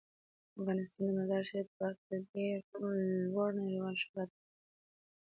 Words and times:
افغانستان 0.59 1.03
د 1.07 1.09
مزارشریف 1.17 1.67
په 1.71 1.77
برخه 1.81 2.17
کې 2.29 2.41
یو 2.51 2.59
ډیر 2.73 2.95
لوړ 3.33 3.49
نړیوال 3.61 3.95
شهرت 4.01 4.29
لري. 4.35 4.45